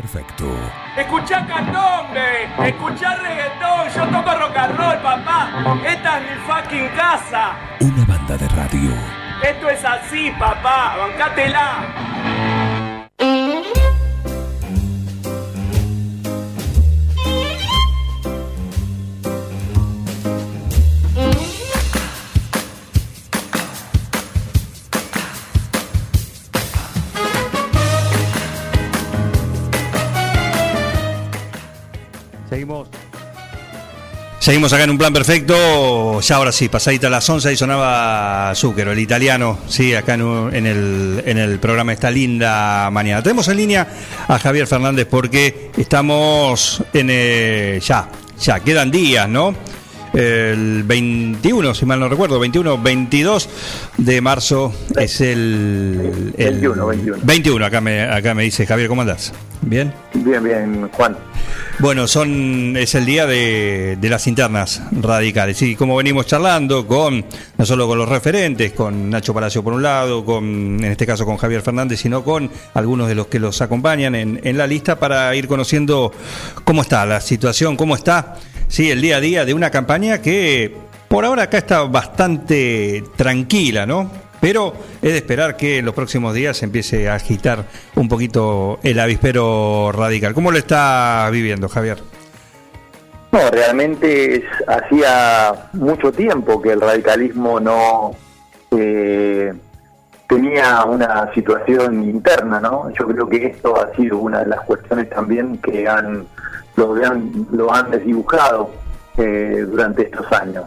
[0.00, 0.44] Perfecto.
[0.96, 5.48] Escuchá candombe, escuchá reggaetón, yo toco rock and roll, papá.
[5.84, 7.56] Esta es mi fucking casa.
[7.80, 8.92] Una banda de radio.
[9.42, 12.57] Esto es así, papá, bancátela.
[32.48, 32.88] Seguimos.
[34.40, 36.20] Seguimos acá en un plan perfecto.
[36.20, 40.22] Ya ahora sí, pasadita a las 11 y sonaba Zúquero, el italiano, sí, acá en,
[40.54, 43.22] en el, en el programa esta linda mañana.
[43.22, 43.88] Tenemos en línea
[44.28, 47.08] a Javier Fernández porque estamos en.
[47.10, 48.08] eh, ya,
[48.40, 49.54] ya, quedan días, ¿no?
[50.12, 53.48] El 21, si mal no recuerdo, 21, 22
[53.98, 56.32] de marzo es el.
[56.36, 57.18] el 21, 21.
[57.22, 59.32] 21, acá me, acá me dice Javier, ¿cómo andás?
[59.62, 59.92] ¿Bien?
[60.14, 61.16] Bien, bien, Juan.
[61.80, 65.60] Bueno, son es el día de, de las internas radicales.
[65.62, 67.24] Y como venimos charlando con
[67.56, 71.24] no solo con los referentes, con Nacho Palacio por un lado, con en este caso
[71.24, 74.98] con Javier Fernández, sino con algunos de los que los acompañan en, en la lista
[74.98, 76.12] para ir conociendo
[76.64, 78.36] cómo está la situación, cómo está
[78.68, 80.76] sí, el día a día de una campaña que
[81.08, 84.10] por ahora acá está bastante tranquila, ¿no?
[84.40, 87.64] Pero es de esperar que en los próximos días se empiece a agitar
[87.96, 90.32] un poquito el avispero radical.
[90.32, 91.98] ¿Cómo lo está viviendo, Javier?
[93.32, 98.12] No, realmente es- hacía mucho tiempo que el radicalismo no
[98.70, 99.52] eh,
[100.28, 102.90] tenía una situación interna, ¿no?
[102.98, 106.26] Yo creo que esto ha sido una de las cuestiones también que han
[106.78, 108.70] lo han, lo han desdibujado
[109.16, 110.64] eh, durante estos años.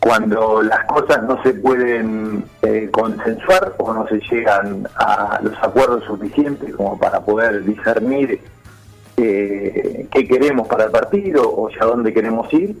[0.00, 6.04] Cuando las cosas no se pueden eh, consensuar o no se llegan a los acuerdos
[6.04, 8.40] suficientes como para poder discernir
[9.18, 12.76] eh, qué queremos para el partido o hacia dónde queremos ir.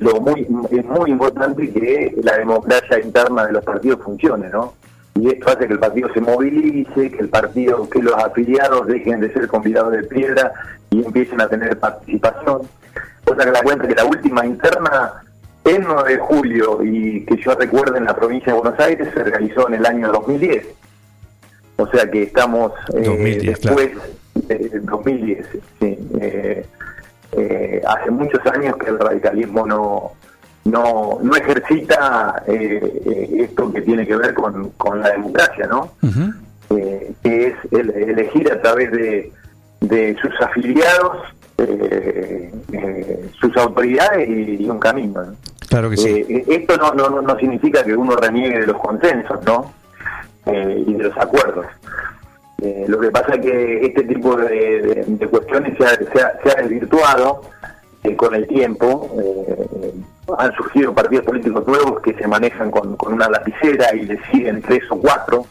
[0.00, 4.74] Lo muy, es muy importante que la democracia interna de los partidos funcione, ¿no?
[5.20, 9.20] Y esto hace que el partido se movilice, que el partido, que los afiliados dejen
[9.20, 10.52] de ser convidados de piedra
[10.90, 12.62] y empiecen a tener participación.
[13.24, 15.22] Cosa que la cuenta que la última interna,
[15.64, 19.24] el 9 de julio, y que yo recuerdo en la provincia de Buenos Aires, se
[19.24, 20.66] realizó en el año 2010.
[21.76, 23.90] O sea que estamos eh, 2010, después
[24.34, 25.46] de 2010.
[25.80, 26.66] sí, eh,
[27.32, 30.12] eh, hace muchos años que el radicalismo no
[30.70, 35.92] no, no ejercita eh, eh, esto que tiene que ver con, con la democracia, ¿no?
[36.70, 39.32] Eh, que es el- elegir a través de,
[39.80, 41.16] de sus afiliados
[41.58, 45.22] eh, eh, sus autoridades y, y un camino.
[45.24, 45.34] ¿no?
[45.68, 46.44] Claro que sí.
[46.48, 49.72] Esto no, no, no- no significa que uno reniegue de los consensos, ¿no?
[50.46, 51.66] Y de los acuerdos.
[52.88, 56.32] Lo que pasa es que este tipo de, de- de cuestiones se ha, se ha-
[56.42, 57.42] se ha desvirtuado
[58.16, 59.10] con el tiempo.
[59.22, 59.92] eh,
[60.38, 64.82] han surgido partidos políticos nuevos que se manejan con, con una lapicera y deciden tres
[64.90, 65.46] o cuatro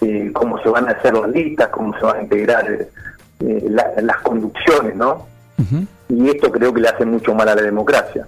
[0.00, 2.88] eh, cómo se van a hacer las listas, cómo se van a integrar eh,
[3.68, 5.26] la- las conducciones, ¿no?
[6.08, 8.26] y esto creo que le hace mucho mal a la democracia.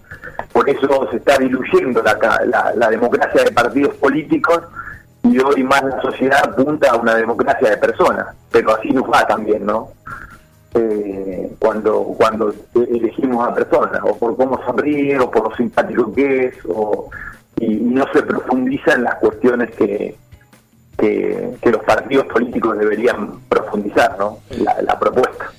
[0.52, 2.16] Por eso se está diluyendo la,
[2.46, 4.62] la- la democracia de partidos políticos
[5.24, 9.26] y hoy más la sociedad apunta a una democracia de personas, pero así nos va
[9.26, 9.90] también, ¿no?
[10.78, 16.46] Eh, cuando cuando elegimos a personas, o por cómo sonríe, o por lo simpático que
[16.46, 17.08] es, o,
[17.58, 20.14] y, no se profundiza en las cuestiones que,
[20.98, 24.40] que, que los partidos políticos deberían profundizar, ¿no?
[24.50, 25.50] La, la propuesta.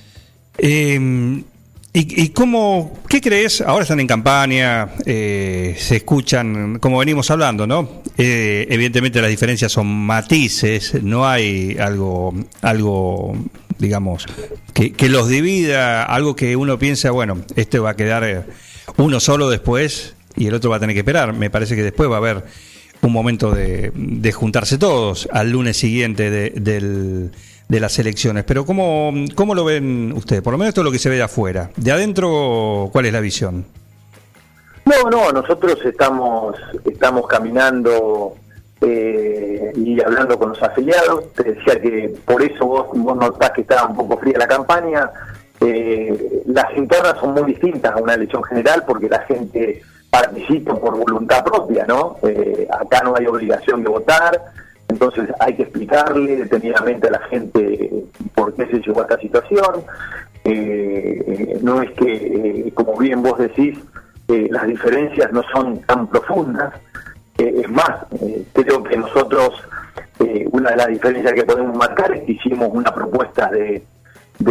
[0.56, 1.42] Eh,
[1.92, 3.60] ¿Y, y cómo, qué crees?
[3.62, 8.02] Ahora están en campaña, eh, se escuchan, como venimos hablando, ¿no?
[8.16, 13.34] Eh, evidentemente las diferencias son matices, no hay algo, algo,
[13.78, 14.26] digamos,
[14.74, 18.42] que, que los divida, algo que uno piensa, bueno, este va a quedar eh,
[18.96, 21.32] uno solo después y el otro va a tener que esperar.
[21.32, 22.44] Me parece que después va a haber
[23.02, 27.30] un momento de, de juntarse todos al lunes siguiente de, del-
[27.68, 28.44] de las elecciones.
[28.44, 30.40] Pero ¿cómo, ¿cómo lo ven ustedes?
[30.42, 31.70] Por lo menos esto es lo que se ve de afuera.
[31.76, 33.66] De adentro, ¿cuál es la visión?
[34.86, 38.34] No, no, nosotros estamos estamos caminando
[38.80, 41.32] eh, y hablando con los afiliados.
[41.32, 45.10] Te decía que por eso vos, vos notás que estaba un poco fría la campaña.
[45.60, 50.96] Eh, las internas son muy distintas a una elección general porque la gente participa por
[50.96, 52.16] voluntad propia, ¿no?
[52.22, 54.40] Eh, acá no hay obligación de votar,
[54.88, 58.04] entonces hay que explicarle detenidamente a la gente
[58.34, 59.84] por qué se llegó a esta situación.
[60.44, 63.78] Eh, no es que, como bien vos decís,
[64.28, 66.72] las diferencias no son tan profundas.
[67.38, 67.90] Eh, es más,
[68.20, 69.50] eh, creo que nosotros,
[70.18, 73.84] eh, una de las diferencias que podemos marcar es que hicimos una propuesta de,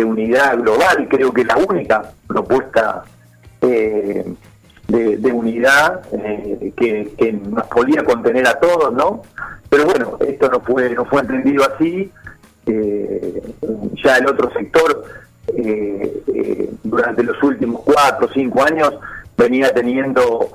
[0.05, 3.03] unidad global, creo que la única propuesta
[3.61, 4.25] de,
[5.33, 6.01] unidad
[6.75, 9.21] que, nos podía contener a todos, ¿no?
[9.69, 12.11] Pero bueno, esto no fue no fue entendido así.
[12.65, 15.03] Ya el otro sector
[16.83, 18.93] durante los últimos cuatro o cinco años
[19.37, 20.51] venía teniendo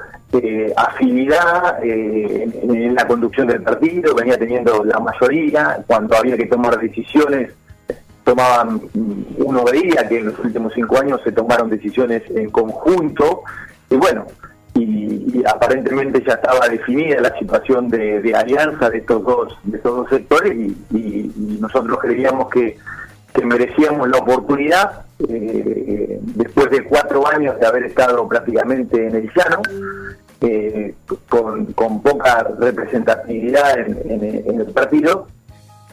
[0.76, 7.50] afinidad en, la conducción del partido, venía teniendo la mayoría, cuando había que tomar decisiones
[8.24, 8.80] tomaban,
[9.38, 13.42] uno veía que en los últimos cinco años se tomaron decisiones en conjunto,
[13.90, 14.26] y bueno,
[14.74, 20.08] y, aparentemente ya estaba definida la situación de, alianza de estos dos, de estos dos
[20.08, 22.78] sectores, y, nosotros creíamos que,
[23.42, 29.62] merecíamos la oportunidad, eh, después de cuatro años de haber estado prácticamente en el llano,
[30.42, 30.94] eh,
[31.28, 35.26] con, poca representatividad en el partido,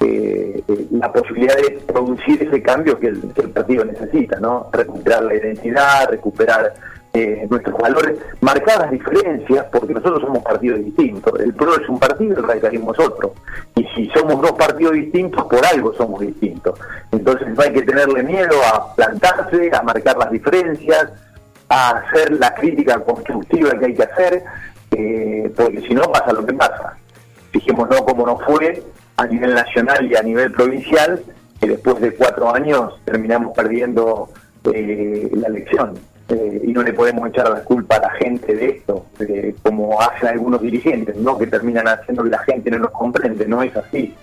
[0.01, 3.19] eh, la posibilidad de producir ese cambio que el,
[3.53, 4.69] partido necesita, ¿no?
[4.71, 6.73] Recuperar la identidad, recuperar
[7.13, 11.37] eh, nuestros valores, marcar las diferencias, porque nosotros somos partidos distintos.
[11.39, 13.33] El PRO es un partido, el radicalismo es otro.
[13.75, 16.79] Y si somos dos partidos distintos, por algo somos distintos.
[17.11, 21.11] Entonces no hay que tenerle miedo a plantarse, a marcar las diferencias,
[21.69, 24.43] a hacer la crítica constructiva que hay que hacer,
[24.91, 26.97] eh, porque si no pasa lo que pasa.
[27.51, 28.83] Fijémonos cómo nos fue
[29.17, 31.23] a nivel nacional y a nivel provincial,
[31.61, 34.29] que después de cuatro años terminamos perdiendo
[34.73, 35.93] eh, la elección.
[36.29, 39.07] Eh, y no le podemos echar la culpa a la gente de esto,
[39.63, 41.37] como hacen algunos dirigentes, ¿no?
[41.39, 44.15] que terminan haciendo que la gente no nos comprende, no es así.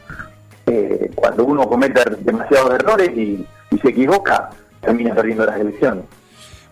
[1.16, 4.50] Cuando uno comete demasiados errores y, y se equivoca,
[4.80, 6.04] termina perdiendo las elecciones.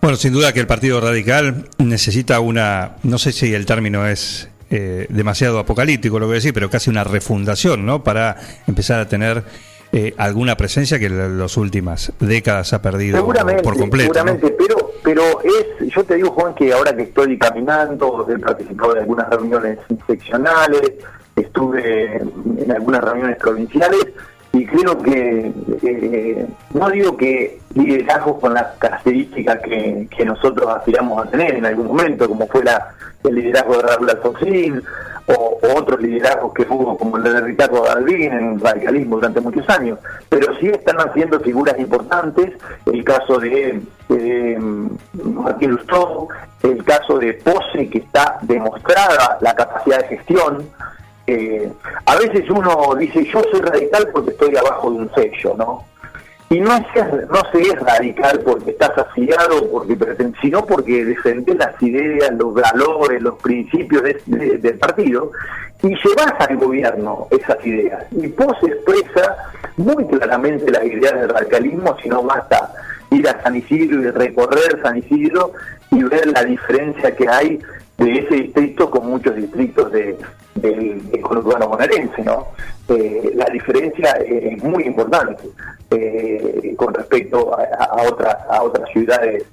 [0.00, 4.48] Bueno, sin duda que el Partido Radical necesita una, no sé si el término es
[4.70, 8.02] eh, demasiado apocalíptico lo que decir, pero casi una refundación, ¿no?
[8.02, 8.36] Para
[8.66, 9.44] empezar a tener
[9.92, 13.24] eh, alguna presencia que en las últimas décadas ha perdido
[13.62, 14.12] por completo.
[14.12, 18.94] Seguramente, pero, pero es, yo te digo, Juan, que ahora que estoy caminando, he participado
[18.94, 20.94] de algunas reuniones seccionales,
[21.36, 24.06] estuve en algunas reuniones provinciales,
[24.54, 25.52] y creo que,
[25.82, 31.66] eh, no digo que liderazgos con las características que, que, nosotros aspiramos a tener en
[31.66, 34.82] algún momento, como fue la, el liderazgo de Raúl Alfonsín,
[35.26, 39.68] o, otros liderazgos que hubo, como el de Ricardo Galvín en el radicalismo durante muchos
[39.68, 39.98] años,
[40.28, 42.52] pero sí están haciendo figuras importantes,
[42.86, 43.82] el caso de
[45.14, 46.28] Martín Lustó,
[46.62, 50.68] el caso de Pose, que está demostrada la capacidad de gestión,
[51.26, 51.72] eh,
[52.06, 55.84] a veces uno dice, yo soy radical porque estoy abajo de un sello, ¿no?
[56.50, 56.84] Y no, es,
[57.30, 59.96] no se es radical porque estás afiliado, porque
[60.40, 65.32] sino porque defendés las ideas, los valores, los principios del partido
[65.82, 68.04] y llevas al gobierno esas ideas.
[68.12, 69.36] Y vos expresa
[69.76, 72.72] muy claramente las ideas del radicalismo, si no basta
[73.10, 75.52] ir a San Isidro y recorrer San Isidro
[75.90, 77.58] y ver la diferencia que hay
[77.98, 80.16] de ese distrito con muchos distritos de,
[80.54, 82.48] del conurbano bonaerense, ¿no?
[82.88, 85.42] Eh, la diferencia es muy importante
[85.90, 89.44] eh, con respecto a, otras a otras ciudades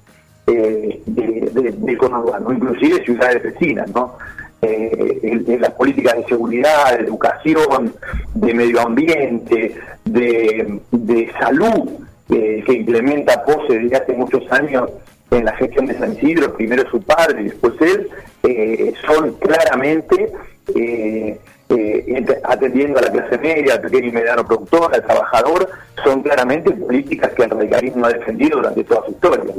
[0.46, 4.16] eh, del conurbano, inclusive ciudades vecinas, ¿no?
[4.62, 7.94] las políticas de seguridad, de educación,
[8.34, 11.90] de medio ambiente, de, de salud
[12.28, 14.88] que implementa POSE desde hace muchos años
[15.32, 20.32] en la gestión de San Isidro, primero su padre y después él, son claramente
[20.74, 21.38] eh,
[21.68, 25.68] eh, atendiendo a la clase media, al pequeño y mediano productor, al trabajador,
[26.04, 29.54] son claramente políticas que el radicalismo ha defendido durante toda su historia.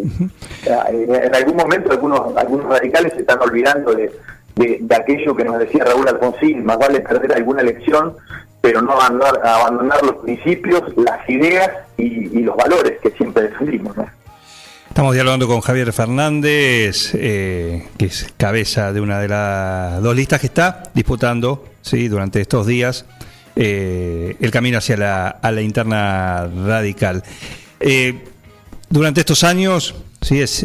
[0.90, 4.12] en algún momento algunos, algunos radicales se están olvidando de,
[4.96, 8.16] aquello que nos decía Raúl Alfonsín, más vale perder alguna elección,
[8.62, 13.98] pero no abandonar, abandonar los principios, las ideas y, los valores que siempre defendimos.
[13.98, 14.08] ¿no?
[14.94, 20.40] Estamos dialogando con Javier Fernández, eh, que es cabeza de una de las dos listas
[20.40, 22.08] que está disputando ¿sí?
[22.08, 23.08] durante estos días
[23.56, 24.96] eh, el camino hacia
[25.42, 27.24] la, interna radical.
[27.80, 28.24] Eh,
[28.88, 30.64] durante estos años, sí, es,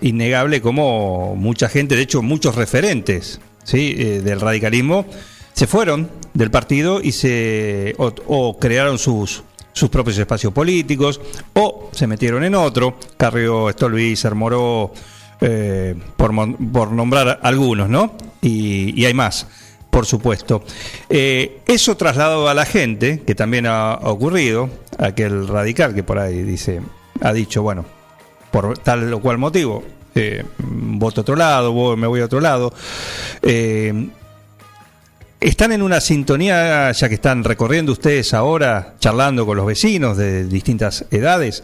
[0.00, 3.92] innegable como mucha gente, de hecho muchos referentes ¿sí?
[3.92, 5.04] del radicalismo,
[5.52, 11.20] se fueron del partido y se o crearon sus sus propios espacios políticos
[11.54, 14.92] o se metieron en otro, Carrió, Stolbizer, Moró,
[15.40, 16.32] eh, por,
[16.72, 18.16] por, nombrar algunos, ¿no?
[18.42, 19.46] Y, hay más,
[19.90, 20.64] por supuesto.
[21.08, 26.42] Eh, eso trasladado a la gente, que también ha, ocurrido, aquel radical que por ahí
[26.42, 26.80] dice,
[27.20, 27.84] ha dicho, bueno,
[28.50, 29.84] por tal o cual motivo,
[30.14, 32.72] eh, voto a otro lado, me voy a otro lado.
[35.40, 40.44] ¿Están en una sintonía, ya que están recorriendo ustedes ahora, charlando con los vecinos de
[40.44, 41.62] distintas edades?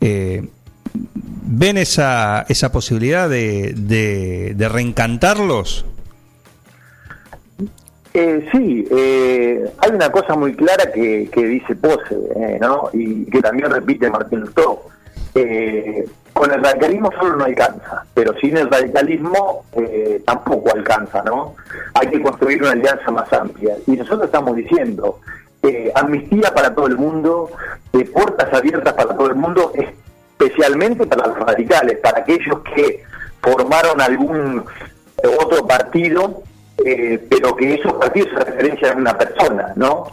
[0.00, 0.46] Eh,
[0.92, 5.86] ¿Ven esa, esa posibilidad de, de, reencantarlos?
[8.12, 12.90] Eh, sí, eh, hay una cosa muy clara que, que dice Pose, eh, ¿no?
[12.92, 14.82] Y que también repite Martín Lutero.
[15.34, 21.54] Eh, con el radicalismo solo no alcanza, pero sin el radicalismo eh, tampoco alcanza, ¿no?
[21.94, 23.76] Hay que construir una alianza más amplia.
[23.86, 25.20] Y nosotros estamos diciendo,
[25.62, 27.50] eh, amnistía para todo el mundo,
[27.92, 33.04] eh, puertas abiertas para todo el mundo, especialmente para los radicales, para aquellos que
[33.40, 34.64] formaron algún
[35.40, 36.42] otro partido,
[36.76, 40.08] pero que esos partidos se referencian a una persona, ¿no?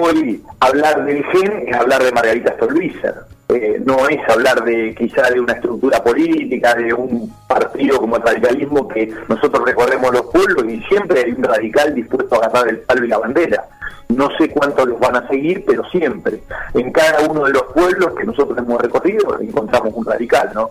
[0.00, 3.14] Hoy hablar del GEN es hablar de Margarita Stolbizer
[3.50, 8.22] eh, no es hablar de quizá de una estructura política, de un partido como el
[8.22, 12.80] radicalismo que nosotros recorremos los pueblos y siempre hay un radical dispuesto a agarrar el
[12.80, 13.64] palo y la bandera.
[14.10, 16.42] No sé cuántos los van a seguir, pero siempre.
[16.74, 20.68] En cada uno de los pueblos que nosotros hemos recorrido encontramos un radical, ¿no?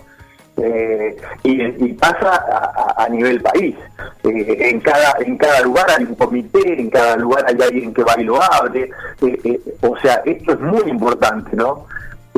[0.60, 3.76] Eh, y, pasa a, nivel país.
[4.24, 8.04] Eh, en cada en cada lugar hay un comité, en cada lugar hay alguien que
[8.04, 8.90] va y lo abre.
[9.82, 11.86] o sea, esto es muy importante, ¿no?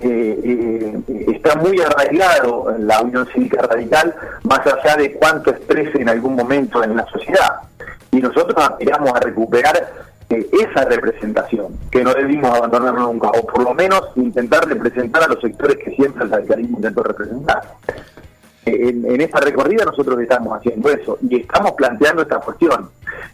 [0.02, 6.08] Eh, eh, está muy arraigado la Unión Cívica Radical, más allá de cuánto exprese en
[6.08, 7.62] algún momento en la sociedad.
[8.12, 13.64] Y nosotros aspiramos a recuperar eh, esa representación, que no debimos abandonar nunca, o por
[13.64, 17.62] lo menos intentar representar a los sectores que siempre el radicalismo intentó representar
[18.72, 22.90] en, esta recorrida nosotros estamos haciendo eso y estamos planteando esta cuestión.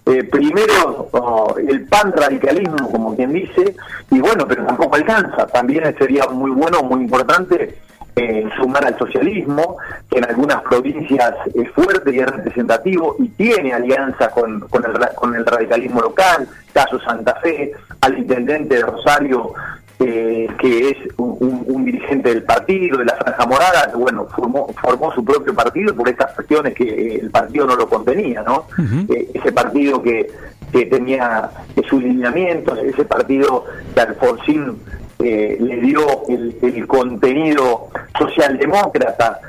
[0.05, 3.75] Eh, primero, oh, el pan radicalismo, como quien dice,
[4.11, 5.47] y bueno, pero tampoco alcanza.
[5.47, 7.77] También sería muy bueno, muy importante
[8.15, 9.77] eh, sumar al socialismo,
[10.09, 14.93] que en algunas provincias es fuerte y es representativo y tiene alianza con, con, el,
[15.15, 19.53] con el radicalismo local, caso Santa Fe, al intendente de Rosario
[19.97, 25.13] eh, que es un, dirigente del partido, de la Franja Morada, que bueno, formó, formó
[25.13, 28.65] su propio partido por estas cuestiones que eh, el partido no lo contenía, ¿no?
[29.07, 30.29] Eh, ese partido que,
[30.71, 31.49] que tenía
[31.87, 33.63] sus lineamientos, ese partido
[33.93, 34.77] que Alfonsín
[35.19, 39.39] le dio el, contenido socialdemócrata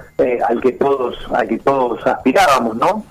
[0.49, 3.05] al que todos al que todos aspirábamos, ¿no?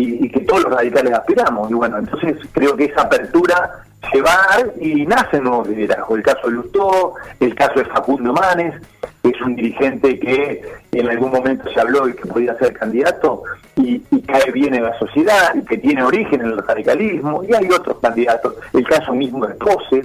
[0.00, 1.70] Y, y que todos los radicales aspiramos.
[1.70, 6.18] Y bueno, entonces creo que esa apertura se va y nacen nuevos liderazgos.
[6.18, 8.74] El caso de Lustó, el caso de Facundo Manes,
[9.22, 13.42] es un dirigente que en algún momento se habló de que podía ser candidato
[13.76, 17.68] y, cae bien en la sociedad y que tiene origen en el radicalismo, y hay
[17.70, 18.54] otros candidatos.
[18.72, 20.04] El caso mismo de Pose,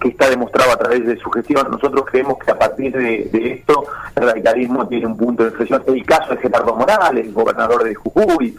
[0.00, 1.68] que está demostrado a través de su gestión.
[1.70, 3.84] Nosotros creemos que a partir de, esto
[4.16, 5.84] el radicalismo tiene un punto de inflexión.
[5.86, 8.56] El caso de Gerardo Morales, el gobernador de Jujuy,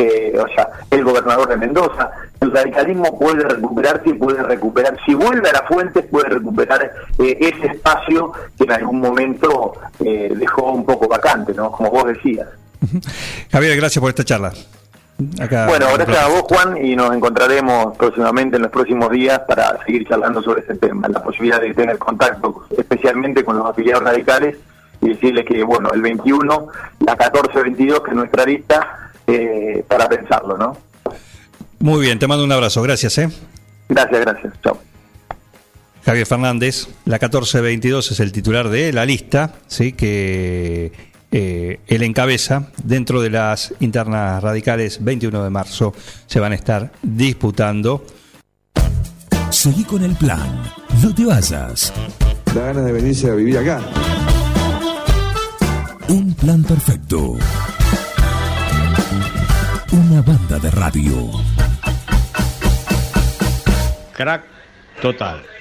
[0.00, 2.10] eh, o sea, el gobernador de Mendoza.
[2.40, 7.36] El radicalismo puede recuperarse y puede recuperar, si vuelve a la fuente, puede recuperar eh,
[7.40, 11.70] ese espacio que en algún momento eh, dejó un poco vacante, ¿no?
[11.70, 12.48] Como vos decías.
[13.52, 14.52] Javier, gracias por esta charla
[15.20, 20.08] bueno, gracias a vos, Juan, y nos encontraremos próximamente en los próximos días para seguir
[20.08, 24.56] charlando sobre este tema, la posibilidad de tener contacto especialmente con los afiliados radicales
[25.02, 26.68] y decirles que, bueno, el 21,
[27.00, 30.76] la 14-22, que es nuestra lista, eh, para pensarlo, ¿no?
[31.78, 33.28] Muy bien, te mando un abrazo, gracias, ¿eh?
[33.88, 34.78] Gracias, gracias, chao.
[36.04, 39.92] Javier Fernández, la 1422 es el titular de la lista, ¿sí?
[39.92, 40.92] que
[41.30, 42.68] eh, él encabeza.
[42.82, 45.94] Dentro de las internas radicales, 21 de marzo,
[46.26, 48.04] se van a estar disputando.
[49.50, 50.62] Seguí con el plan,
[51.02, 51.92] no te vayas.
[52.54, 53.80] Da ganas de venirse a vivir acá.
[56.08, 57.36] Un plan perfecto.
[60.50, 61.30] Banda de radio.
[64.12, 64.42] Crack
[65.00, 65.59] total.